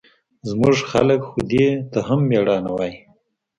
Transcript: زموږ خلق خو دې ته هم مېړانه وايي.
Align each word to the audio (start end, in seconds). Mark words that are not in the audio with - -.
زموږ 0.49 0.77
خلق 0.91 1.21
خو 1.29 1.39
دې 1.51 1.67
ته 1.91 1.99
هم 2.07 2.19
مېړانه 2.29 2.71
وايي. 2.77 2.95